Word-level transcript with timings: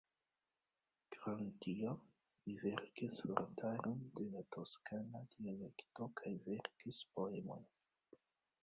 Krom 1.15 1.43
tio, 1.65 1.91
li 2.47 2.55
verkis 2.63 3.19
vortaron 3.33 4.01
de 4.21 4.27
la 4.37 4.43
toskana 4.57 5.23
dialekto 5.37 6.11
kaj 6.23 6.35
verkis 6.51 7.05
poemojn. 7.15 7.71